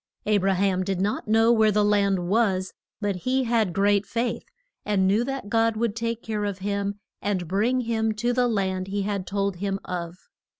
[0.25, 4.45] A bra ham did not know where the land was, but he had great faith,
[4.83, 8.87] and knew that God would take care of him and bring him to the land
[8.87, 10.17] he had told him of.